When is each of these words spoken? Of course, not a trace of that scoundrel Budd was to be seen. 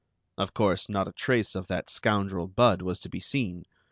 Of 0.35 0.55
course, 0.55 0.89
not 0.89 1.07
a 1.07 1.11
trace 1.13 1.53
of 1.53 1.67
that 1.67 1.87
scoundrel 1.87 2.47
Budd 2.47 2.81
was 2.81 2.99
to 3.01 3.07
be 3.07 3.19
seen. 3.19 3.65